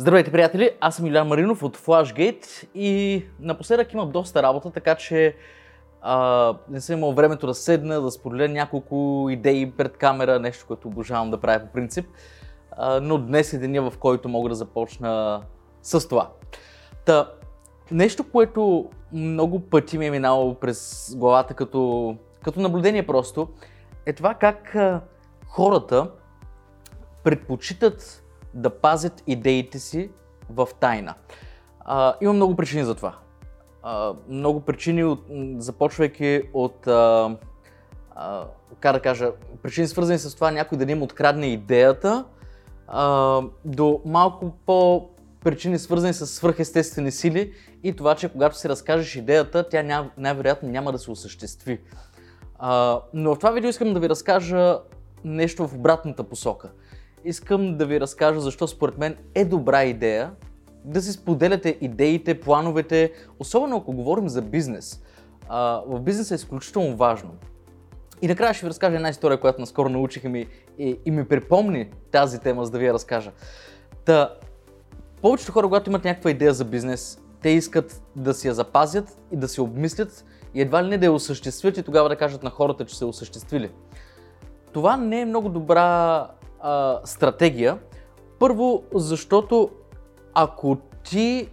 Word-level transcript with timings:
Здравейте, 0.00 0.32
приятели! 0.32 0.70
Аз 0.80 0.96
съм 0.96 1.06
Илян 1.06 1.28
Маринов 1.28 1.62
от 1.62 1.76
Flashgate 1.76 2.68
и 2.74 3.24
напоследък 3.40 3.92
имам 3.92 4.10
доста 4.10 4.42
работа, 4.42 4.70
така 4.70 4.94
че 4.94 5.36
а, 6.00 6.54
не 6.68 6.80
съм 6.80 6.98
имал 6.98 7.12
времето 7.12 7.46
да 7.46 7.54
седна, 7.54 8.00
да 8.00 8.10
споделя 8.10 8.48
няколко 8.48 9.28
идеи 9.30 9.70
пред 9.70 9.96
камера, 9.96 10.38
нещо, 10.40 10.66
което 10.66 10.88
обожавам 10.88 11.30
да 11.30 11.40
правя 11.40 11.60
по 11.60 11.72
принцип. 11.72 12.06
А, 12.70 13.00
но 13.00 13.18
днес 13.18 13.52
е 13.52 13.58
деня, 13.58 13.90
в 13.90 13.98
който 13.98 14.28
мога 14.28 14.48
да 14.48 14.54
започна 14.54 15.42
с 15.82 16.08
това. 16.08 16.30
Та, 17.04 17.32
нещо, 17.90 18.30
което 18.32 18.90
много 19.12 19.60
пъти 19.60 19.98
ми 19.98 20.06
е 20.06 20.10
минало 20.10 20.54
през 20.54 21.12
главата 21.16 21.54
като, 21.54 22.16
като 22.44 22.60
наблюдение 22.60 23.06
просто, 23.06 23.48
е 24.06 24.12
това 24.12 24.34
как 24.34 24.74
а, 24.74 25.00
хората 25.46 26.10
предпочитат 27.24 28.24
да 28.54 28.70
пазят 28.70 29.22
идеите 29.26 29.78
си 29.78 30.10
в 30.50 30.68
тайна. 30.80 31.14
А, 31.80 32.14
има 32.20 32.32
много 32.32 32.56
причини 32.56 32.84
за 32.84 32.94
това. 32.94 33.16
А, 33.82 34.14
много 34.28 34.60
причини, 34.60 35.04
от, 35.04 35.24
започвайки 35.58 36.42
от, 36.52 36.86
а, 36.86 37.36
а, 38.14 38.44
как 38.80 38.92
да 38.92 39.00
кажа, 39.00 39.30
причини 39.62 39.86
свързани 39.86 40.18
с 40.18 40.34
това 40.34 40.50
някой 40.50 40.78
да 40.78 40.86
не 40.86 40.92
им 40.92 41.02
открадне 41.02 41.46
идеята, 41.46 42.24
а, 42.88 43.42
до 43.64 44.00
малко 44.04 44.52
по 44.66 45.08
причини 45.44 45.78
свързани 45.78 46.14
с 46.14 46.26
свръхестествени 46.26 47.10
сили 47.10 47.52
и 47.82 47.96
това, 47.96 48.14
че 48.14 48.28
когато 48.28 48.58
си 48.58 48.68
разкажеш 48.68 49.16
идеята, 49.16 49.68
тя 49.68 49.82
ня, 49.82 50.10
най-вероятно 50.16 50.68
няма 50.68 50.92
да 50.92 50.98
се 50.98 51.10
осъществи. 51.10 51.80
А, 52.58 53.00
но 53.14 53.34
в 53.34 53.38
това 53.38 53.50
видео 53.50 53.70
искам 53.70 53.94
да 53.94 54.00
ви 54.00 54.08
разкажа 54.08 54.78
нещо 55.24 55.68
в 55.68 55.74
обратната 55.74 56.24
посока– 56.24 56.70
искам 57.24 57.76
да 57.76 57.86
ви 57.86 58.00
разкажа 58.00 58.40
защо 58.40 58.68
според 58.68 58.98
мен 58.98 59.16
е 59.34 59.44
добра 59.44 59.84
идея 59.84 60.30
да 60.84 61.02
си 61.02 61.12
споделяте 61.12 61.78
идеите, 61.80 62.40
плановете, 62.40 63.12
особено 63.38 63.76
ако 63.76 63.92
говорим 63.92 64.28
за 64.28 64.42
бизнес. 64.42 65.02
А, 65.48 65.82
в 65.86 66.00
бизнеса 66.00 66.34
е 66.34 66.36
изключително 66.36 66.96
важно. 66.96 67.30
И 68.22 68.28
накрая 68.28 68.54
ще 68.54 68.66
ви 68.66 68.70
разкажа 68.70 68.96
една 68.96 69.08
история, 69.08 69.40
която 69.40 69.60
наскоро 69.60 69.88
научих 69.88 70.24
и 70.24 70.28
ми, 70.28 70.46
и, 70.78 70.98
и 71.04 71.10
ми 71.10 71.28
припомни 71.28 71.90
тази 72.10 72.40
тема, 72.40 72.64
за 72.64 72.70
да 72.70 72.78
ви 72.78 72.86
я 72.86 72.94
разкажа. 72.94 73.32
Та, 74.04 74.34
повечето 75.22 75.52
хора, 75.52 75.66
когато 75.66 75.90
имат 75.90 76.04
някаква 76.04 76.30
идея 76.30 76.54
за 76.54 76.64
бизнес, 76.64 77.20
те 77.42 77.48
искат 77.48 78.02
да 78.16 78.34
си 78.34 78.48
я 78.48 78.54
запазят 78.54 79.18
и 79.32 79.36
да 79.36 79.48
си 79.48 79.60
обмислят 79.60 80.24
и 80.54 80.60
едва 80.60 80.84
ли 80.84 80.88
не 80.88 80.98
да 80.98 81.06
я 81.06 81.12
осъществят 81.12 81.76
и 81.76 81.82
тогава 81.82 82.08
да 82.08 82.16
кажат 82.16 82.42
на 82.42 82.50
хората, 82.50 82.84
че 82.84 82.98
са 82.98 83.06
осъществили. 83.06 83.70
Това 84.72 84.96
не 84.96 85.20
е 85.20 85.24
много 85.24 85.48
добра 85.48 86.26
а, 86.60 87.00
стратегия. 87.04 87.78
Първо, 88.38 88.82
защото 88.94 89.70
ако 90.34 90.76
ти 91.04 91.48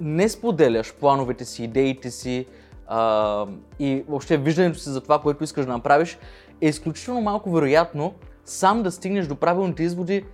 не 0.00 0.28
споделяш 0.28 0.94
плановете 0.94 1.44
си, 1.44 1.64
идеите 1.64 2.10
си 2.10 2.46
а, 2.86 3.46
и 3.78 4.04
въобще 4.08 4.36
виждането 4.36 4.78
си 4.78 4.88
за 4.88 5.00
това, 5.00 5.18
което 5.18 5.44
искаш 5.44 5.66
да 5.66 5.72
направиш, 5.72 6.18
е 6.60 6.68
изключително 6.68 7.20
малко 7.20 7.50
вероятно 7.50 8.14
сам 8.44 8.82
да 8.82 8.90
стигнеш 8.90 9.26
до 9.26 9.36
правилните 9.36 9.82
изводи 9.82 10.24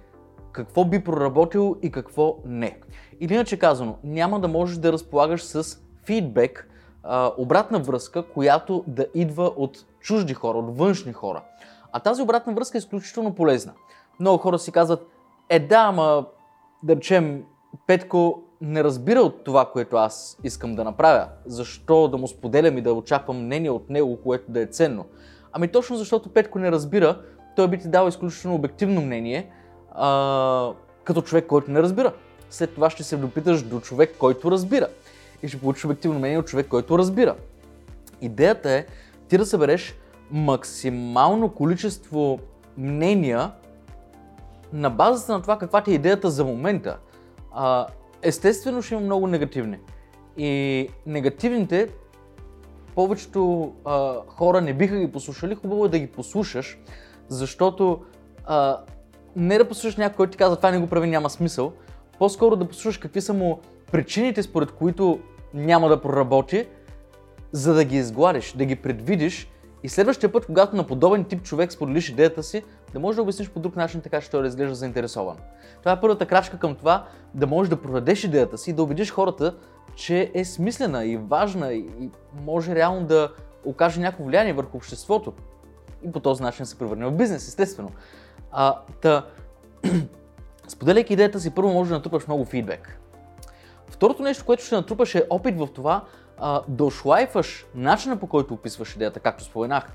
какво 0.53 0.85
би 0.85 1.05
проработило 1.05 1.77
и 1.83 1.91
какво 1.91 2.37
не. 2.45 2.79
Или 3.21 3.35
иначе 3.35 3.59
казано, 3.59 3.97
няма 4.05 4.41
да 4.41 4.49
можеш 4.49 4.77
да 4.77 4.93
разполагаш 4.93 5.43
с 5.43 5.79
фидбек, 6.05 6.69
обратна 7.37 7.79
връзка, 7.79 8.23
която 8.23 8.85
да 8.87 9.07
идва 9.15 9.53
от 9.57 9.85
чужди 10.01 10.35
хора, 10.35 10.59
от 10.59 10.79
външни 10.79 11.13
хора. 11.13 11.43
А 11.97 12.01
тази 12.01 12.23
обратна 12.23 12.53
връзка 12.53 12.79
е 12.79 12.81
изключително 12.81 13.35
полезна. 13.35 13.73
Много 14.21 14.39
хора 14.39 14.59
си 14.59 14.73
казват, 14.73 15.07
е 15.49 15.59
да, 15.59 15.77
ама 15.77 16.27
да 16.83 16.97
речем, 16.97 17.45
Петко 17.87 18.43
не 18.61 18.85
разбира 18.85 19.21
от 19.21 19.45
това, 19.45 19.71
което 19.73 19.97
аз 19.97 20.39
искам 20.45 20.75
да 20.75 20.85
направя. 20.85 21.29
Защо 21.47 22.09
да 22.09 22.17
му 22.17 22.29
споделям 22.29 22.79
и 22.79 22.83
да 22.83 22.93
очаквам 22.93 23.45
мнение 23.45 23.71
от 23.71 23.91
него, 23.91 24.23
което 24.23 24.53
да 24.53 24.61
е 24.61 24.67
ценно? 24.67 25.05
Ами 25.53 25.69
точно 25.69 25.97
защото 25.97 26.33
Петко 26.33 26.59
не 26.59 26.73
разбира, 26.73 27.21
той 27.57 27.69
би 27.69 27.79
ти 27.79 27.89
дал 27.89 28.09
изключително 28.09 28.57
обективно 28.57 29.01
мнение, 29.01 29.51
а, 29.93 30.73
като 31.05 31.23
човек, 31.23 31.47
който 31.47 31.71
не 31.71 31.83
разбира. 31.83 32.13
След 32.51 32.75
това 32.75 32.91
ще 32.91 33.03
се 33.03 33.17
допиташ 33.17 33.63
до 33.63 33.81
човек, 33.81 34.15
който 34.19 34.51
разбира. 34.51 34.87
И 35.43 35.49
ще 35.49 35.61
получиш 35.61 35.85
обективно 35.85 36.19
мнение 36.19 36.39
от 36.39 36.47
човек, 36.47 36.69
който 36.69 36.99
разбира. 36.99 37.37
Идеята 38.21 38.71
е 38.71 38.87
ти 39.29 39.39
да 39.39 39.47
събереш 39.47 39.95
максимално 40.31 41.49
количество 41.49 42.39
мнения, 42.79 43.53
на 44.73 44.91
базата 44.91 45.33
на 45.33 45.43
това 45.43 45.59
каква 45.59 45.83
ти 45.83 45.91
е 45.91 45.95
идеята 45.95 46.31
за 46.31 46.45
момента, 46.45 46.99
а, 47.53 47.87
естествено 48.23 48.83
ще 48.83 48.95
има 48.95 49.03
много 49.03 49.27
негативни. 49.27 49.79
И 50.37 50.89
негативните, 51.07 51.89
повечето 52.95 53.73
а, 53.85 54.15
хора 54.27 54.61
не 54.61 54.75
биха 54.75 54.99
ги 54.99 55.13
послушали, 55.13 55.55
хубаво 55.55 55.85
е 55.85 55.89
да 55.89 55.99
ги 55.99 56.07
послушаш, 56.07 56.79
защото 57.29 58.03
а, 58.45 58.79
не 59.37 59.59
да 59.59 59.69
послушаш 59.69 59.97
някой, 59.97 60.17
който 60.17 60.31
ти 60.31 60.39
казва 60.39 60.57
това 60.57 60.71
не 60.71 60.79
го 60.79 60.87
прави, 60.87 61.07
няма 61.07 61.31
смисъл, 61.31 61.73
по-скоро 62.19 62.57
да 62.57 62.69
послушаш 62.69 62.99
какви 62.99 63.21
са 63.21 63.33
му 63.33 63.61
причините, 63.93 64.43
според 64.43 64.71
които 64.71 65.19
няма 65.55 65.89
да 65.89 66.01
проработи, 66.01 66.67
за 67.53 67.75
да 67.75 67.85
ги 67.85 67.97
изгладиш, 67.97 68.53
да 68.53 68.65
ги 68.65 68.77
предвидиш 68.77 69.49
и 69.85 69.89
следващия 69.89 70.33
път, 70.33 70.47
когато 70.47 70.77
на 70.77 70.87
подобен 70.87 71.25
тип 71.25 71.43
човек 71.43 71.73
споделиш 71.73 72.09
идеята 72.09 72.43
си, 72.43 72.63
да 72.93 73.01
можеш 73.01 73.17
да 73.17 73.23
обясниш 73.23 73.51
по 73.51 73.61
друг 73.61 73.77
начин, 73.77 74.01
така 74.01 74.21
че 74.21 74.31
той 74.31 74.43
да 74.43 74.49
изглежда 74.49 74.75
заинтересован. 74.75 75.37
Това 75.79 75.93
е 75.93 76.01
първата 76.01 76.27
крачка 76.27 76.59
към 76.59 76.75
това 76.75 77.07
да 77.35 77.47
можеш 77.47 77.71
да 77.71 77.83
продадеш 77.83 78.25
идеята 78.25 78.59
си 78.59 78.71
и 78.71 78.73
да 78.73 78.83
убедиш 78.83 79.11
хората, 79.11 79.55
че 79.95 80.31
е 80.35 80.45
смислена 80.45 81.05
и 81.05 81.17
важна 81.17 81.73
и 81.73 82.11
може 82.45 82.75
реално 82.75 83.07
да 83.07 83.33
окаже 83.65 84.01
някакво 84.01 84.25
влияние 84.25 84.53
върху 84.53 84.77
обществото. 84.77 85.33
И 86.03 86.13
по 86.13 86.21
този 86.21 86.43
начин 86.43 86.67
се 86.67 86.79
превърне 86.79 87.07
в 87.07 87.13
бизнес, 87.13 87.49
естествено. 87.49 87.91
А, 88.53 88.79
та, 89.01 89.27
споделяйки 90.69 91.13
идеята 91.13 91.41
си, 91.41 91.51
първо 91.51 91.73
може 91.73 91.89
да 91.89 91.95
натрупаш 91.97 92.27
много 92.27 92.45
фидбек. 92.45 92.99
Второто 93.89 94.23
нещо, 94.23 94.45
което 94.45 94.65
ще 94.65 94.75
натрупаш 94.75 95.15
е 95.15 95.27
опит 95.31 95.59
в 95.59 95.69
това 95.75 96.05
а, 96.39 96.63
да 96.69 96.85
ошлайфаш 96.85 97.67
начина 97.75 98.17
по 98.17 98.27
който 98.27 98.55
описваш 98.55 98.95
идеята, 98.95 99.21
както 99.21 99.45
споменах. 99.45 99.93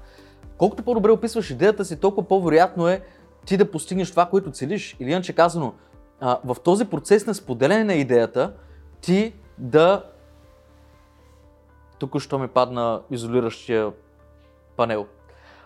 Колкото 0.57 0.83
по-добре 0.83 1.11
описваш 1.11 1.49
идеята 1.49 1.85
си, 1.85 1.99
толкова 1.99 2.27
по-вероятно 2.27 2.87
е 2.87 3.01
ти 3.45 3.57
да 3.57 3.71
постигнеш 3.71 4.11
това, 4.11 4.25
което 4.25 4.51
целиш. 4.51 4.97
Или 4.99 5.11
иначе 5.11 5.33
казано, 5.33 5.73
а, 6.19 6.39
в 6.45 6.57
този 6.63 6.85
процес 6.85 7.25
на 7.25 7.33
споделяне 7.33 7.83
на 7.83 7.93
идеята, 7.93 8.53
ти 9.01 9.33
да... 9.57 10.03
Тук 11.99 12.19
що 12.19 12.39
ми 12.39 12.47
падна 12.47 13.01
изолиращия 13.11 13.91
панел. 14.77 15.05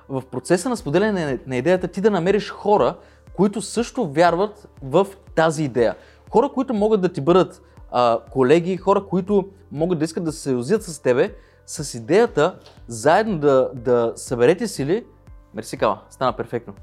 В 0.09 0.23
процеса 0.31 0.69
на 0.69 0.77
споделяне 0.77 1.39
на 1.47 1.55
идеята 1.55 1.87
ти 1.87 2.01
да 2.01 2.11
намериш 2.11 2.49
хора, 2.49 2.95
които 3.35 3.61
също 3.61 4.07
вярват 4.07 4.67
в 4.81 5.07
тази 5.35 5.63
идея. 5.63 5.95
Хора, 6.29 6.49
които 6.53 6.73
могат 6.73 7.01
да 7.01 7.09
ти 7.09 7.21
бъдат 7.21 7.61
а, 7.93 8.19
колеги, 8.31 8.77
хора, 8.77 9.05
които 9.09 9.49
могат 9.71 9.99
да 9.99 10.05
искат 10.05 10.23
да 10.23 10.31
се 10.31 10.39
съюзят 10.39 10.83
с 10.83 10.99
тебе, 10.99 11.35
с 11.65 11.97
идеята 11.97 12.59
заедно 12.87 13.39
да, 13.39 13.71
да 13.73 14.13
съберете 14.15 14.67
сили, 14.67 15.05
мерси 15.53 15.77
кава, 15.77 15.99
стана 16.09 16.33
перфектно, 16.33 16.73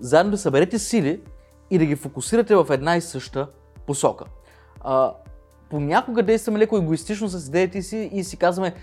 заедно 0.00 0.30
да 0.30 0.38
съберете 0.38 0.78
сили 0.78 1.20
и 1.70 1.78
да 1.78 1.84
ги 1.84 1.96
фокусирате 1.96 2.56
в 2.56 2.66
една 2.70 2.96
и 2.96 3.00
съща 3.00 3.46
посока. 3.86 4.24
А, 4.80 5.12
понякога 5.70 6.22
действаме 6.22 6.58
леко 6.58 6.76
егоистично 6.76 7.28
с 7.28 7.48
идеите 7.48 7.82
си 7.82 8.10
и 8.12 8.24
си 8.24 8.36
казваме, 8.36 8.74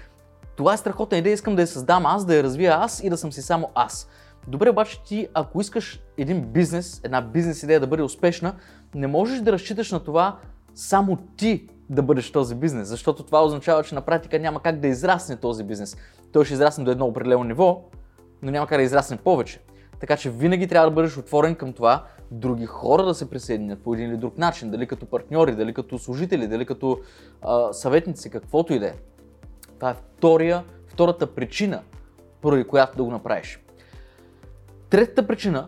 това 0.55 0.73
е 0.73 0.77
страхотна 0.77 1.17
идея, 1.17 1.33
искам 1.33 1.55
да 1.55 1.61
я 1.61 1.67
създам 1.67 2.05
аз, 2.05 2.25
да 2.25 2.35
я 2.35 2.43
развия 2.43 2.75
аз 2.79 3.03
и 3.03 3.09
да 3.09 3.17
съм 3.17 3.31
си 3.31 3.41
само 3.41 3.69
аз. 3.75 4.09
Добре, 4.47 4.69
обаче 4.69 5.03
ти, 5.03 5.27
ако 5.33 5.61
искаш 5.61 5.99
един 6.17 6.41
бизнес, 6.41 7.01
една 7.03 7.21
бизнес 7.21 7.63
идея 7.63 7.79
да 7.79 7.87
бъде 7.87 8.03
успешна, 8.03 8.55
не 8.95 9.07
можеш 9.07 9.39
да 9.39 9.51
разчиташ 9.51 9.91
на 9.91 9.99
това 9.99 10.37
само 10.79 11.15
ти 11.15 11.67
да 11.89 12.03
бъдеш 12.03 12.31
този 12.31 12.55
бизнес, 12.55 12.87
защото 12.87 13.23
това 13.23 13.45
означава, 13.45 13.83
че 13.83 13.95
на 13.95 14.01
практика 14.01 14.39
няма 14.39 14.61
как 14.61 14.79
да 14.79 14.87
израсне 14.87 15.35
този 15.35 15.63
бизнес. 15.63 15.97
Той 16.31 16.45
ще 16.45 16.53
израсне 16.53 16.83
до 16.83 16.91
едно 16.91 17.05
определено 17.05 17.43
ниво, 17.43 17.81
но 18.41 18.51
няма 18.51 18.67
как 18.67 18.77
да 18.77 18.83
израсне 18.83 19.17
повече. 19.17 19.61
Така 19.99 20.17
че 20.17 20.29
винаги 20.29 20.67
трябва 20.67 20.89
да 20.89 20.95
бъдеш 20.95 21.17
отворен 21.17 21.55
към 21.55 21.73
това 21.73 22.05
други 22.31 22.65
хора 22.65 23.05
да 23.05 23.13
се 23.13 23.29
присъединят 23.29 23.83
по 23.83 23.93
един 23.93 24.09
или 24.09 24.17
друг 24.17 24.37
начин, 24.37 24.71
дали 24.71 24.87
като 24.87 25.05
партньори, 25.05 25.55
дали 25.55 25.73
като 25.73 25.99
служители, 25.99 26.47
дали 26.47 26.65
като 26.65 26.99
а, 27.41 27.73
съветници, 27.73 28.29
каквото 28.29 28.73
и 28.73 28.79
да 28.79 28.87
е. 28.87 28.93
Това 29.75 29.89
е 29.89 29.93
втория, 29.93 30.63
втората 30.87 31.27
причина, 31.27 31.81
поради 32.41 32.63
която 32.63 32.97
да 32.97 33.03
го 33.03 33.11
направиш. 33.11 33.59
Третата 34.89 35.27
причина, 35.27 35.67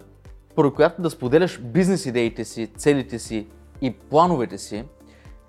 поради 0.55 0.75
която 0.75 1.01
да 1.01 1.09
споделяш 1.09 1.59
бизнес 1.59 2.05
идеите 2.05 2.45
си, 2.45 2.67
целите 2.77 3.19
си 3.19 3.47
и 3.81 3.93
плановете 3.93 4.57
си, 4.57 4.83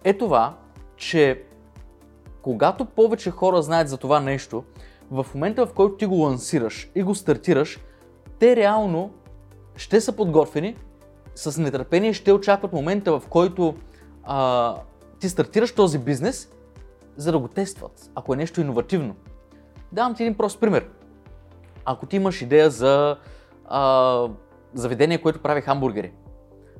е 0.04 0.18
това, 0.18 0.56
че 0.96 1.42
когато 2.42 2.84
повече 2.84 3.30
хора 3.30 3.62
знаят 3.62 3.88
за 3.88 3.96
това 3.96 4.20
нещо, 4.20 4.64
в 5.10 5.26
момента 5.34 5.66
в 5.66 5.72
който 5.72 5.96
ти 5.96 6.06
го 6.06 6.14
лансираш 6.14 6.90
и 6.94 7.02
го 7.02 7.14
стартираш, 7.14 7.80
те 8.38 8.56
реално 8.56 9.10
ще 9.76 10.00
са 10.00 10.12
подготвени, 10.12 10.76
с 11.34 11.60
нетърпение 11.60 12.12
ще 12.12 12.32
очакват 12.32 12.72
момента 12.72 13.18
в 13.20 13.26
който 13.28 13.74
а, 14.24 14.76
ти 15.20 15.28
стартираш 15.28 15.74
този 15.74 15.98
бизнес, 15.98 16.48
за 17.16 17.32
да 17.32 17.38
го 17.38 17.48
тестват, 17.48 18.10
ако 18.14 18.34
е 18.34 18.36
нещо 18.36 18.60
иновативно. 18.60 19.16
Давам 19.92 20.14
ти 20.14 20.22
един 20.22 20.36
прост 20.36 20.60
пример. 20.60 20.88
Ако 21.84 22.06
ти 22.06 22.16
имаш 22.16 22.42
идея 22.42 22.70
за 22.70 23.16
а, 23.64 24.28
заведение, 24.74 25.22
което 25.22 25.42
прави 25.42 25.60
хамбургери, 25.60 26.12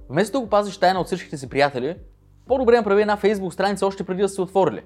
вместо 0.09 0.33
да 0.33 0.45
го 0.45 0.51
пазиш 0.51 0.79
тайна 0.79 1.01
от 1.01 1.07
всичките 1.07 1.37
си 1.37 1.49
приятели, 1.49 1.97
по-добре 2.47 2.77
направи 2.77 3.01
една 3.01 3.17
фейсбук 3.17 3.53
страница 3.53 3.87
още 3.87 4.05
преди 4.05 4.23
да 4.23 4.29
се 4.29 4.43
отворили. 4.43 4.83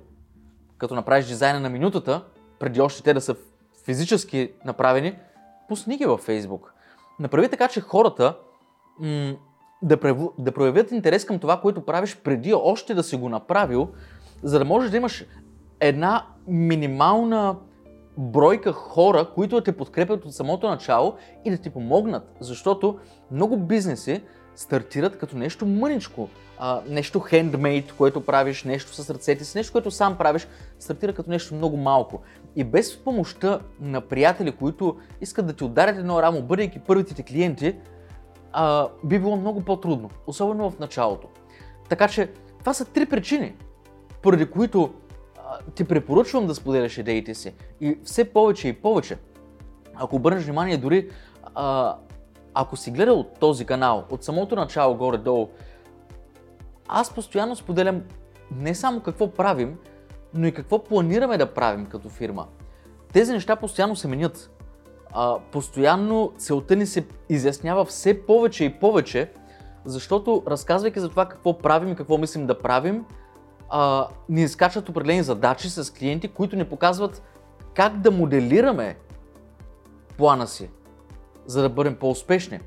Като 0.78 0.94
направиш 0.94 1.26
дизайна 1.26 1.60
на 1.60 1.70
минутата, 1.70 2.24
преди 2.58 2.80
още 2.80 3.02
те 3.02 3.14
да 3.14 3.20
са 3.20 3.36
физически 3.84 4.52
направени, 4.64 5.18
пусни 5.68 5.96
ги 5.96 6.04
във 6.04 6.20
Фейсбук. 6.20 6.74
Направи 7.20 7.48
така, 7.48 7.68
че 7.68 7.80
хората 7.80 8.36
м- 9.00 9.34
да, 9.82 10.00
прев... 10.00 10.16
да 10.38 10.52
проявят 10.52 10.90
интерес 10.90 11.24
към 11.24 11.38
това, 11.38 11.60
което 11.60 11.84
правиш 11.84 12.16
преди 12.24 12.54
още 12.54 12.94
да 12.94 13.02
си 13.02 13.16
го 13.16 13.28
направил, 13.28 13.88
за 14.42 14.58
да 14.58 14.64
можеш 14.64 14.90
да 14.90 14.96
имаш 14.96 15.24
една 15.80 16.26
минимална 16.46 17.56
бройка 18.18 18.72
хора, 18.72 19.28
които 19.34 19.56
да 19.56 19.62
те 19.62 19.76
подкрепят 19.76 20.24
от 20.24 20.34
самото 20.34 20.68
начало 20.68 21.14
и 21.44 21.50
да 21.50 21.58
ти 21.58 21.70
помогнат. 21.70 22.32
Защото 22.40 22.98
много 23.30 23.56
бизнеси 23.56 24.22
стартират 24.56 25.18
като 25.18 25.36
нещо 25.36 25.66
мъничко, 25.66 26.28
а, 26.58 26.82
нещо 26.88 27.20
хендмейд, 27.20 27.92
което 27.92 28.20
правиш, 28.20 28.64
нещо 28.64 28.94
с 28.94 29.10
ръцете 29.10 29.44
си, 29.44 29.58
нещо, 29.58 29.72
което 29.72 29.90
сам 29.90 30.18
правиш, 30.18 30.48
стартира 30.78 31.12
като 31.12 31.30
нещо 31.30 31.54
много 31.54 31.76
малко. 31.76 32.22
И 32.56 32.64
без 32.64 32.96
помощта 33.04 33.60
на 33.80 34.00
приятели, 34.00 34.52
които 34.52 34.96
искат 35.20 35.46
да 35.46 35.52
ти 35.52 35.64
ударят 35.64 35.98
едно 35.98 36.22
рамо, 36.22 36.42
бъдейки 36.42 36.78
първите 36.78 37.14
ти 37.14 37.22
клиенти, 37.22 37.76
а, 38.52 38.88
би 39.04 39.18
било 39.18 39.36
много 39.36 39.60
по-трудно, 39.64 40.10
особено 40.26 40.70
в 40.70 40.78
началото. 40.78 41.28
Така 41.88 42.08
че 42.08 42.30
това 42.58 42.74
са 42.74 42.84
три 42.84 43.06
причини, 43.06 43.54
поради 44.22 44.46
които 44.46 44.94
а, 45.38 45.58
ти 45.74 45.84
препоръчвам 45.84 46.46
да 46.46 46.54
споделяш 46.54 46.98
идеите 46.98 47.34
си. 47.34 47.54
И 47.80 47.98
все 48.04 48.24
повече 48.24 48.68
и 48.68 48.72
повече. 48.72 49.16
Ако 49.94 50.16
обърнеш 50.16 50.44
внимание, 50.44 50.76
дори 50.76 51.10
а, 51.54 51.96
ако 52.58 52.76
си 52.76 52.90
гледал 52.90 53.24
този 53.40 53.64
канал 53.64 54.04
от 54.10 54.24
самото 54.24 54.56
начало 54.56 54.94
горе-долу, 54.94 55.48
аз 56.88 57.14
постоянно 57.14 57.56
споделям 57.56 58.02
не 58.50 58.74
само 58.74 59.00
какво 59.00 59.30
правим, 59.30 59.78
но 60.34 60.46
и 60.46 60.52
какво 60.52 60.84
планираме 60.84 61.38
да 61.38 61.54
правим 61.54 61.86
като 61.86 62.08
фирма. 62.08 62.46
Тези 63.12 63.32
неща 63.32 63.56
постоянно 63.56 63.96
се 63.96 64.08
менят. 64.08 64.50
А, 65.12 65.38
постоянно 65.52 66.32
целта 66.38 66.76
ни 66.76 66.86
се 66.86 67.06
изяснява 67.28 67.84
все 67.84 68.26
повече 68.26 68.64
и 68.64 68.74
повече, 68.74 69.32
защото 69.84 70.42
разказвайки 70.46 71.00
за 71.00 71.08
това 71.08 71.26
какво 71.26 71.58
правим 71.58 71.92
и 71.92 71.96
какво 71.96 72.18
мислим 72.18 72.46
да 72.46 72.58
правим, 72.58 73.04
а, 73.70 74.08
ни 74.28 74.42
изкачат 74.42 74.88
определени 74.88 75.22
задачи 75.22 75.70
с 75.70 75.94
клиенти, 75.94 76.28
които 76.28 76.56
ни 76.56 76.64
показват 76.64 77.22
как 77.74 78.00
да 78.00 78.10
моделираме 78.10 78.96
плана 80.16 80.46
си, 80.46 80.70
за 81.46 81.62
да 81.62 81.68
бъдем 81.68 81.96
по-успешни. 81.96 82.60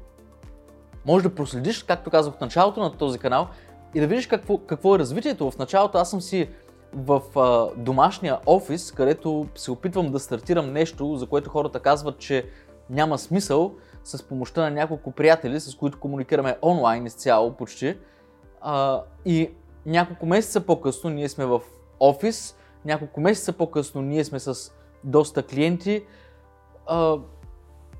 Може 1.05 1.23
да 1.23 1.35
проследиш, 1.35 1.83
както 1.83 2.09
казах 2.09 2.33
в 2.33 2.41
началото 2.41 2.79
на 2.79 2.97
този 2.97 3.19
канал, 3.19 3.47
и 3.95 3.99
да 3.99 4.07
видиш 4.07 4.27
какво, 4.27 4.57
какво 4.57 4.95
е 4.95 4.99
развитието. 4.99 5.51
В 5.51 5.57
началото 5.57 5.97
аз 5.97 6.09
съм 6.09 6.21
си 6.21 6.49
в 6.93 7.21
а, 7.35 7.69
домашния 7.77 8.39
офис, 8.45 8.91
където 8.91 9.47
се 9.55 9.71
опитвам 9.71 10.11
да 10.11 10.19
стартирам 10.19 10.73
нещо, 10.73 11.15
за 11.15 11.27
което 11.27 11.49
хората 11.49 11.79
казват, 11.79 12.17
че 12.17 12.45
няма 12.89 13.17
смисъл, 13.17 13.75
с 14.03 14.23
помощта 14.23 14.61
на 14.61 14.71
няколко 14.71 15.11
приятели, 15.11 15.59
с 15.59 15.75
които 15.75 15.99
комуникираме 15.99 16.57
онлайн 16.61 17.05
изцяло 17.05 17.53
почти. 17.53 17.97
А, 18.61 19.03
и 19.25 19.49
няколко 19.85 20.25
месеца 20.25 20.61
по-късно 20.61 21.09
ние 21.09 21.29
сме 21.29 21.45
в 21.45 21.61
офис, 21.99 22.55
няколко 22.85 23.21
месеца 23.21 23.53
по-късно 23.53 24.01
ние 24.01 24.23
сме 24.23 24.39
с 24.39 24.71
доста 25.03 25.43
клиенти. 25.43 26.03
А, 26.87 27.17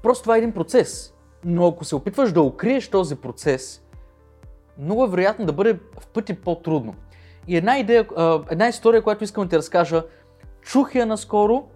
просто 0.04 0.24
това 0.24 0.36
е 0.36 0.38
един 0.38 0.52
процес. 0.52 1.14
Но 1.46 1.68
ако 1.68 1.86
се 1.86 1.96
опитваш 1.96 2.32
да 2.32 2.42
укриеш 2.42 2.90
този 2.90 3.16
процес, 3.16 3.84
много 4.78 5.04
е 5.04 5.10
вероятно 5.10 5.46
да 5.46 5.54
бъде 5.54 5.80
в 6.00 6.08
пъти 6.08 6.34
по-трудно. 6.34 6.96
И 7.48 7.58
една 7.58 7.78
идея, 7.80 8.08
една 8.50 8.68
история, 8.68 9.02
която 9.02 9.24
искам 9.24 9.44
да 9.44 9.50
ти 9.50 9.58
разкажа, 9.58 10.04
чух 10.62 10.96
я 10.96 11.06
наскоро 11.06 11.68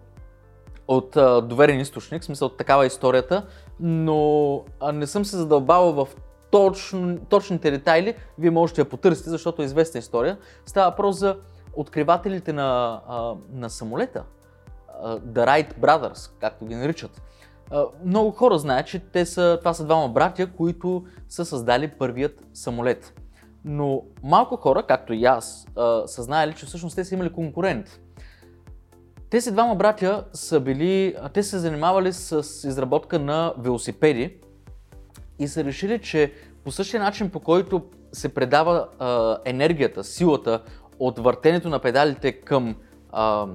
от 0.88 1.12
доверен 1.48 1.80
източник, 1.80 2.22
в 2.22 2.25
смисъл 2.25 2.50
такава 2.50 2.86
историята, 2.86 3.46
но 3.80 4.64
не 4.94 5.08
съм 5.08 5.25
се 5.25 5.38
задълбавал 5.38 5.94
в 5.94 6.08
точно, 6.52 7.20
точните 7.20 7.72
детайли, 7.72 8.16
вие 8.38 8.52
можете 8.52 8.75
да 8.75 8.86
я 8.86 8.90
потърсите, 8.90 9.30
защото 9.30 9.62
е 9.62 9.66
известна 9.66 10.00
история. 10.00 10.38
Става 10.66 10.90
въпрос 10.90 11.18
за 11.18 11.38
откривателите 11.74 12.54
на, 12.54 13.02
на 13.54 13.70
самолета, 13.70 14.24
The 15.06 15.22
Wright 15.48 15.74
Brothers, 15.80 16.31
както 16.40 16.66
ги 16.66 16.75
наричат. 16.75 17.22
Много 18.06 18.31
хора 18.31 18.57
знаят, 18.57 18.88
че 18.88 19.00
те 19.00 19.25
са, 19.25 19.57
това 19.60 19.74
са 19.74 19.86
двама 19.86 20.10
братя, 20.10 20.48
които 20.48 21.06
са 21.30 21.45
създали 21.45 21.88
първият 21.88 22.48
самолет. 22.54 23.13
Но 23.65 24.01
малко 24.24 24.56
хора, 24.56 24.83
както 24.88 25.13
и 25.13 25.25
аз, 25.25 25.68
са 26.06 26.24
знаели, 26.24 26.54
че 26.54 26.65
всъщност 26.65 26.95
те 26.95 27.06
са 27.06 27.15
имали 27.15 27.33
конкурент. 27.33 28.00
Тези 29.30 29.51
двама 29.51 29.75
братя 29.75 30.24
са 30.33 30.60
били, 30.60 31.15
те 31.33 31.44
са 31.44 31.60
занимавали 31.60 32.13
с 32.13 32.68
изработка 32.68 33.19
на 33.19 33.54
велосипеди 33.57 34.38
и 35.39 35.48
са 35.48 35.63
решили, 35.63 36.01
че 36.01 36.33
по 36.63 36.71
същия 36.71 37.04
начин, 37.04 37.30
по 37.30 37.39
който 37.39 37.81
се 38.12 38.33
предава 38.33 38.88
а, 39.00 39.38
енергията, 39.45 40.04
силата 40.04 40.63
от 41.00 41.19
въртенето 41.19 41.69
на 41.69 41.80
педалите 41.80 42.31
към 42.31 42.75
а, 43.12 43.48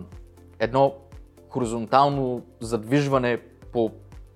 едно 0.58 0.94
хоризонтално 1.48 2.42
задвижване 2.60 3.40
по 3.72 3.90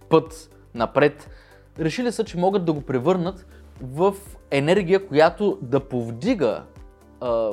път 0.08 0.50
напред, 0.74 1.30
решили 1.78 2.12
са, 2.12 2.24
че 2.24 2.38
могат 2.38 2.64
да 2.64 2.72
го 2.72 2.80
превърнат 2.80 3.46
в 3.82 4.14
енергия, 4.50 5.06
която 5.06 5.58
да 5.62 5.80
повдига 5.80 6.62
а, 7.20 7.50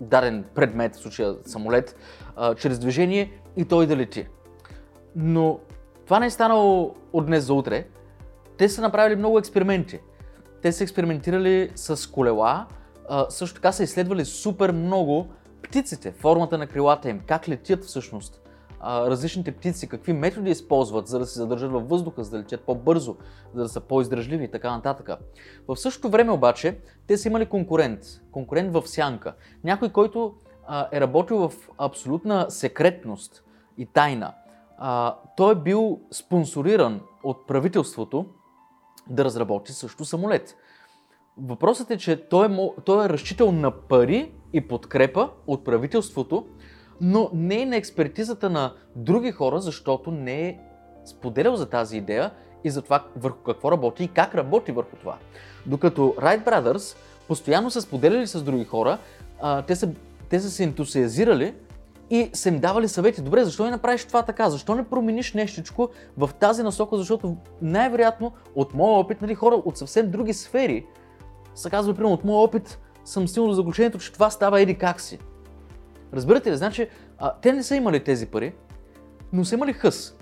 даден 0.00 0.44
предмет, 0.54 0.94
в 0.94 0.98
случая 0.98 1.34
самолет, 1.46 1.96
а, 2.36 2.54
чрез 2.54 2.78
движение 2.78 3.32
и 3.56 3.64
той 3.64 3.86
да 3.86 3.96
лети. 3.96 4.26
Но 5.16 5.58
това 6.04 6.20
не 6.20 6.26
е 6.26 6.30
станало 6.30 6.94
от 7.12 7.26
днес 7.26 7.44
за 7.44 7.54
утре. 7.54 7.86
Те 8.58 8.68
са 8.68 8.80
направили 8.80 9.16
много 9.16 9.38
експерименти. 9.38 10.00
Те 10.62 10.72
са 10.72 10.84
експериментирали 10.84 11.70
с 11.74 12.10
колела, 12.10 12.66
а, 13.08 13.26
също 13.30 13.54
така 13.54 13.72
са 13.72 13.82
изследвали 13.82 14.24
супер 14.24 14.72
много 14.72 15.26
птиците, 15.62 16.12
формата 16.12 16.58
на 16.58 16.66
крилата 16.66 17.10
им, 17.10 17.20
как 17.26 17.48
летят 17.48 17.84
всъщност 17.84 18.45
различните 18.84 19.52
птици, 19.52 19.88
какви 19.88 20.12
методи 20.12 20.50
използват, 20.50 21.08
за 21.08 21.18
да 21.18 21.26
се 21.26 21.38
задържат 21.38 21.72
във 21.72 21.88
въздуха, 21.88 22.24
за 22.24 22.30
да 22.30 22.38
летят 22.38 22.60
по-бързо, 22.60 23.16
за 23.54 23.62
да 23.62 23.68
са 23.68 23.80
по-издръжливи 23.80 24.44
и 24.44 24.50
така 24.50 24.70
нататък. 24.70 25.10
В 25.68 25.76
същото 25.76 26.10
време 26.10 26.32
обаче, 26.32 26.78
те 27.06 27.18
са 27.18 27.28
имали 27.28 27.46
конкурент, 27.46 28.00
конкурент 28.30 28.72
в 28.72 28.82
сянка. 28.86 29.34
Някой, 29.64 29.88
който 29.88 30.34
а, 30.66 30.88
е 30.92 31.00
работил 31.00 31.48
в 31.48 31.52
абсолютна 31.78 32.50
секретност 32.50 33.44
и 33.78 33.86
тайна. 33.86 34.34
А, 34.78 35.16
той 35.36 35.52
е 35.52 35.58
бил 35.58 36.00
спонсориран 36.10 37.00
от 37.24 37.46
правителството 37.46 38.26
да 39.10 39.24
разработи 39.24 39.72
също 39.72 40.04
самолет. 40.04 40.56
Въпросът 41.38 41.90
е, 41.90 41.98
че 41.98 42.28
той 42.28 42.46
е, 42.46 42.70
той 42.84 43.06
е 43.06 43.08
разчитал 43.08 43.52
на 43.52 43.70
пари 43.70 44.32
и 44.52 44.68
подкрепа 44.68 45.30
от 45.46 45.64
правителството, 45.64 46.46
но 47.00 47.30
не 47.32 47.62
е 47.62 47.66
на 47.66 47.76
експертизата 47.76 48.50
на 48.50 48.72
други 48.96 49.32
хора, 49.32 49.60
защото 49.60 50.10
не 50.10 50.48
е 50.48 50.58
споделял 51.04 51.56
за 51.56 51.66
тази 51.66 51.96
идея 51.96 52.30
и 52.64 52.70
за 52.70 52.82
това 52.82 53.04
върху 53.16 53.38
какво 53.38 53.72
работи 53.72 54.04
и 54.04 54.08
как 54.08 54.34
работи 54.34 54.72
върху 54.72 54.96
това. 54.96 55.16
Докато 55.66 56.02
Wright 56.02 56.44
Brothers 56.44 56.96
постоянно 57.28 57.70
са 57.70 57.82
споделяли 57.82 58.26
с 58.26 58.42
други 58.42 58.64
хора, 58.64 58.98
а, 59.40 59.62
те, 59.62 59.76
са, 59.76 59.88
те 60.28 60.40
са 60.40 60.50
се 60.50 60.64
ентусиазирали 60.64 61.54
и 62.10 62.30
са 62.32 62.48
им 62.48 62.58
давали 62.58 62.88
съвети. 62.88 63.22
Добре, 63.22 63.44
защо 63.44 63.64
не 63.64 63.70
направиш 63.70 64.04
това 64.04 64.22
така? 64.22 64.50
Защо 64.50 64.74
не 64.74 64.88
промениш 64.88 65.34
нещичко 65.34 65.88
в 66.16 66.30
тази 66.40 66.62
насока? 66.62 66.96
Защото 66.96 67.36
най-вероятно 67.62 68.32
от 68.54 68.74
моя 68.74 68.98
опит, 68.98 69.22
нали, 69.22 69.34
хора 69.34 69.54
от 69.54 69.76
съвсем 69.76 70.10
други 70.10 70.32
сфери 70.32 70.86
са 71.54 71.70
казвали, 71.70 71.96
примерно, 71.96 72.14
от 72.14 72.24
моя 72.24 72.38
опит 72.38 72.78
съм 73.04 73.28
стигнал 73.28 73.48
до 73.48 73.54
заключението, 73.54 73.98
че 73.98 74.12
това 74.12 74.30
става 74.30 74.60
еди 74.60 74.74
как 74.74 75.00
си. 75.00 75.18
Разбирате 76.14 76.52
ли? 76.52 76.56
Значи, 76.56 76.88
а, 77.18 77.34
те 77.42 77.52
не 77.52 77.62
са 77.62 77.76
имали 77.76 78.04
тези 78.04 78.26
пари, 78.26 78.54
но 79.32 79.44
са 79.44 79.54
имали 79.54 79.72
хъс. 79.72 80.16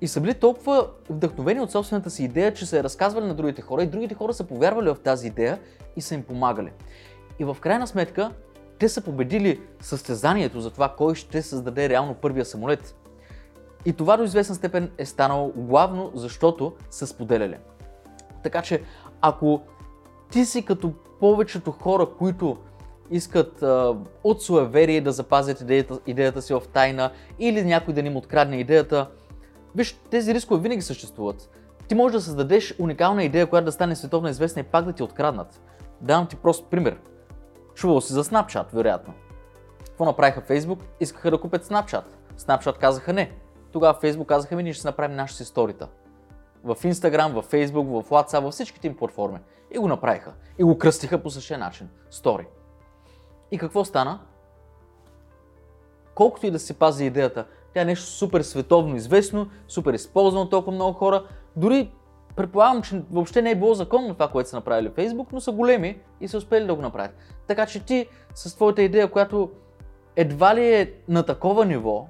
И 0.00 0.08
са 0.08 0.20
били 0.20 0.34
толкова 0.34 0.88
вдъхновени 1.10 1.60
от 1.60 1.70
собствената 1.70 2.10
си 2.10 2.24
идея, 2.24 2.54
че 2.54 2.66
са 2.66 2.76
я 2.76 2.84
разказвали 2.84 3.26
на 3.26 3.34
другите 3.34 3.62
хора 3.62 3.82
и 3.82 3.86
другите 3.86 4.14
хора 4.14 4.34
са 4.34 4.44
повярвали 4.44 4.88
в 4.88 4.96
тази 5.04 5.26
идея 5.26 5.58
и 5.96 6.00
са 6.00 6.14
им 6.14 6.22
помагали. 6.22 6.72
И 7.38 7.44
в 7.44 7.56
крайна 7.60 7.86
сметка, 7.86 8.30
те 8.78 8.88
са 8.88 9.00
победили 9.00 9.60
състезанието 9.80 10.60
за 10.60 10.70
това 10.70 10.94
кой 10.96 11.14
ще 11.14 11.42
създаде 11.42 11.88
реално 11.88 12.14
първия 12.14 12.44
самолет. 12.44 12.94
И 13.84 13.92
това 13.92 14.16
до 14.16 14.24
известна 14.24 14.54
степен 14.54 14.90
е 14.98 15.06
станало 15.06 15.52
главно, 15.56 16.10
защото 16.14 16.72
са 16.90 17.06
споделяли. 17.06 17.56
Така 18.42 18.62
че, 18.62 18.82
ако 19.20 19.62
ти 20.30 20.44
си 20.44 20.64
като 20.64 20.92
повечето 21.20 21.70
хора, 21.70 22.06
които 22.18 22.56
искат 23.10 23.62
а, 23.62 23.96
от 24.24 24.42
суеверие 24.42 25.00
да 25.00 25.12
запазят 25.12 25.60
идеята, 25.60 25.98
идеята 26.06 26.42
си 26.42 26.54
в 26.54 26.62
тайна 26.72 27.10
или 27.38 27.64
някой 27.64 27.94
да 27.94 28.02
ни 28.02 28.08
им 28.08 28.16
открадне 28.16 28.56
идеята. 28.56 29.10
Виж, 29.74 30.00
тези 30.10 30.34
рискове 30.34 30.62
винаги 30.62 30.82
съществуват. 30.82 31.50
Ти 31.88 31.94
можеш 31.94 32.14
да 32.14 32.20
създадеш 32.20 32.74
уникална 32.78 33.24
идея, 33.24 33.46
която 33.46 33.64
да 33.64 33.72
стане 33.72 33.96
световно 33.96 34.28
известна 34.28 34.60
и 34.60 34.64
пак 34.64 34.84
да 34.84 34.92
ти 34.92 35.02
откраднат. 35.02 35.60
Давам 36.00 36.26
ти 36.26 36.36
прост 36.36 36.66
пример. 36.70 36.98
Чувал 37.74 38.00
си 38.00 38.12
за 38.12 38.24
Snapchat, 38.24 38.66
вероятно. 38.72 39.14
Какво 39.84 40.04
направиха 40.04 40.40
Facebook? 40.40 40.78
Искаха 41.00 41.30
да 41.30 41.40
купят 41.40 41.64
Snapchat. 41.64 42.04
Snapchat 42.38 42.78
казаха 42.78 43.12
не. 43.12 43.32
Тогава 43.72 43.98
Facebook 44.02 44.26
казаха 44.26 44.56
ми, 44.56 44.62
ние 44.62 44.72
ще 44.72 44.88
направим 44.88 45.16
нашите 45.16 45.44
сторита. 45.44 45.88
В 46.64 46.76
Instagram, 46.76 47.40
в 47.40 47.50
Facebook, 47.50 48.02
в 48.02 48.08
WhatsApp, 48.08 48.40
във 48.40 48.54
всичките 48.54 48.86
им 48.86 48.96
платформи. 48.96 49.38
И 49.74 49.78
го 49.78 49.88
направиха. 49.88 50.32
И 50.58 50.64
го 50.64 50.78
кръстиха 50.78 51.22
по 51.22 51.30
същия 51.30 51.58
начин. 51.58 51.88
Стори. 52.10 52.46
И 53.50 53.58
какво 53.58 53.84
стана? 53.84 54.20
Колкото 56.14 56.46
и 56.46 56.50
да 56.50 56.58
се 56.58 56.78
пази 56.78 57.04
идеята, 57.04 57.46
тя 57.74 57.80
е 57.80 57.84
нещо 57.84 58.06
супер 58.06 58.42
световно 58.42 58.96
известно, 58.96 59.48
супер 59.68 59.94
използвано 59.94 60.48
толкова 60.48 60.72
много 60.72 60.92
хора. 60.92 61.24
Дори 61.56 61.92
предполагам, 62.36 62.82
че 62.82 63.02
въобще 63.10 63.42
не 63.42 63.50
е 63.50 63.54
било 63.54 63.74
законно 63.74 64.14
това, 64.14 64.28
което 64.28 64.48
са 64.48 64.56
направили 64.56 64.88
Facebook, 64.88 65.26
но 65.32 65.40
са 65.40 65.52
големи 65.52 66.00
и 66.20 66.28
са 66.28 66.38
успели 66.38 66.66
да 66.66 66.74
го 66.74 66.82
направят. 66.82 67.14
Така 67.46 67.66
че 67.66 67.84
ти 67.84 68.08
с 68.34 68.54
твоята 68.54 68.82
идея, 68.82 69.10
която 69.10 69.50
едва 70.16 70.54
ли 70.54 70.74
е 70.74 70.92
на 71.08 71.22
такова 71.22 71.64
ниво, 71.64 72.06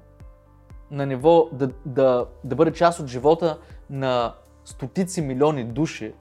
на 0.90 1.06
ниво 1.06 1.48
да, 1.52 1.70
да, 1.86 2.26
да 2.44 2.54
бъде 2.56 2.72
част 2.72 3.00
от 3.00 3.06
живота 3.06 3.58
на 3.90 4.34
стотици 4.64 5.22
милиони 5.22 5.64
души, 5.64 6.14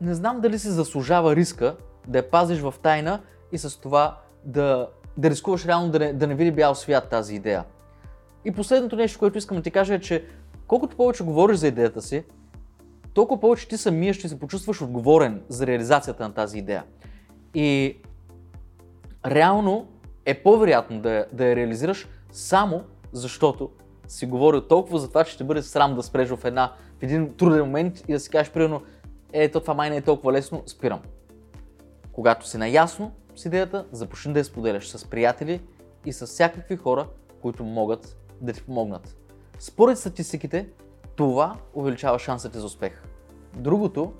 не 0.00 0.14
знам 0.14 0.40
дали 0.40 0.58
се 0.58 0.70
заслужава 0.70 1.36
риска 1.36 1.76
да 2.10 2.18
я 2.18 2.30
пазиш 2.30 2.60
в 2.60 2.74
тайна 2.82 3.20
и 3.52 3.58
с 3.58 3.80
това 3.80 4.18
да, 4.44 4.88
да 5.16 5.30
рискуваш 5.30 5.66
реално 5.66 5.90
да 5.90 5.98
не, 5.98 6.12
да 6.12 6.26
не 6.26 6.34
види 6.34 6.52
бял 6.52 6.74
свят 6.74 7.08
тази 7.10 7.34
идея. 7.34 7.64
И 8.44 8.52
последното 8.52 8.96
нещо, 8.96 9.18
което 9.18 9.38
искам 9.38 9.56
да 9.56 9.62
ти 9.62 9.70
кажа 9.70 9.94
е, 9.94 10.00
че 10.00 10.24
колкото 10.66 10.96
повече 10.96 11.24
говориш 11.24 11.56
за 11.56 11.68
идеята 11.68 12.02
си, 12.02 12.24
толкова 13.14 13.40
повече 13.40 13.68
ти 13.68 13.76
самия 13.76 14.14
ще 14.14 14.28
се 14.28 14.38
почувстваш 14.38 14.82
отговорен 14.82 15.42
за 15.48 15.66
реализацията 15.66 16.22
на 16.22 16.34
тази 16.34 16.58
идея. 16.58 16.84
И 17.54 17.96
реално 19.26 19.86
е 20.24 20.42
по-вероятно 20.42 21.00
да, 21.00 21.26
да 21.32 21.46
я 21.46 21.56
реализираш 21.56 22.08
само 22.32 22.84
защото 23.12 23.70
си 24.08 24.26
говорил 24.26 24.60
толкова 24.60 24.98
за 24.98 25.08
това, 25.08 25.24
че 25.24 25.32
ще 25.32 25.44
бъде 25.44 25.62
срам 25.62 25.94
да 25.94 26.02
спреш 26.02 26.28
в, 26.28 26.44
една, 26.44 26.72
в 26.98 27.02
един 27.02 27.34
труден 27.36 27.60
момент 27.60 28.00
и 28.08 28.12
да 28.12 28.20
си 28.20 28.30
кажеш 28.30 28.52
примерно, 28.52 28.82
е, 29.32 29.50
то 29.50 29.60
това 29.60 29.74
май 29.74 29.90
не 29.90 29.96
е 29.96 30.00
толкова 30.00 30.32
лесно, 30.32 30.62
спирам. 30.66 31.00
Когато 32.12 32.48
си 32.48 32.58
наясно 32.58 33.12
с 33.36 33.44
идеята, 33.44 33.86
започни 33.92 34.32
да 34.32 34.38
я 34.38 34.44
споделяш 34.44 34.88
с 34.88 35.04
приятели 35.04 35.60
и 36.04 36.12
с 36.12 36.26
всякакви 36.26 36.76
хора, 36.76 37.06
които 37.42 37.64
могат 37.64 38.16
да 38.40 38.52
ти 38.52 38.62
помогнат. 38.62 39.16
Според 39.58 39.98
статистиките, 39.98 40.68
това 41.16 41.56
увеличава 41.74 42.18
шансите 42.18 42.58
за 42.58 42.66
успех. 42.66 43.02
Другото 43.56 44.12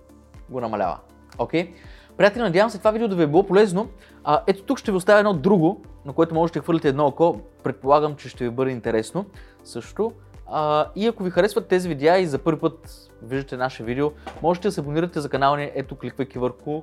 го 0.51 0.61
намалява. 0.61 0.99
Окей? 1.39 1.67
Okay? 1.67 1.75
Приятели, 2.17 2.43
надявам 2.43 2.71
се 2.71 2.79
това 2.79 2.91
видео 2.91 3.09
да 3.09 3.17
ви 3.17 3.23
е 3.23 3.27
било 3.27 3.47
полезно. 3.47 3.89
А, 4.25 4.43
ето 4.47 4.63
тук 4.63 4.79
ще 4.79 4.91
ви 4.91 4.97
оставя 4.97 5.19
едно 5.19 5.35
друго, 5.35 5.83
на 6.05 6.13
което 6.13 6.35
можете 6.35 6.59
да 6.59 6.63
хвърлите 6.63 6.89
едно 6.89 7.07
око. 7.07 7.41
Предполагам, 7.63 8.17
че 8.17 8.29
ще 8.29 8.45
ви 8.45 8.51
бъде 8.51 8.71
интересно 8.71 9.27
също. 9.65 10.13
А, 10.47 10.87
и 10.97 11.07
ако 11.07 11.23
ви 11.23 11.31
харесват 11.31 11.69
тези 11.69 11.89
видеа 11.89 12.19
и 12.19 12.27
за 12.27 12.39
първи 12.39 12.61
път 12.61 13.11
виждате 13.23 13.57
наше 13.57 13.85
видео, 13.85 14.13
можете 14.43 14.69
да 14.69 14.73
се 14.73 14.81
абонирате 14.81 15.21
за 15.21 15.29
канала 15.29 15.57
ни, 15.57 15.71
ето 15.75 15.97
кликвайки 15.97 16.39
върху 16.39 16.83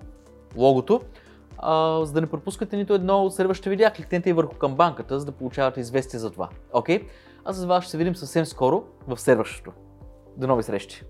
логото. 0.57 1.01
А, 1.57 2.05
за 2.05 2.13
да 2.13 2.21
не 2.21 2.27
пропускате 2.27 2.77
нито 2.77 2.93
едно 2.93 3.23
от 3.23 3.35
следващите 3.35 3.69
видеа, 3.69 3.91
кликнете 3.91 4.29
и 4.29 4.33
върху 4.33 4.55
камбанката, 4.55 5.19
за 5.19 5.25
да 5.25 5.31
получавате 5.31 5.79
известие 5.79 6.19
за 6.19 6.31
това. 6.31 6.49
Окей? 6.73 6.99
Okay? 6.99 7.07
А 7.45 7.53
с 7.53 7.65
вас 7.65 7.83
ще 7.83 7.91
се 7.91 7.97
видим 7.97 8.15
съвсем 8.15 8.45
скоро 8.45 8.83
в 9.07 9.17
следващото. 9.17 9.71
До 10.37 10.47
нови 10.47 10.63
срещи! 10.63 11.03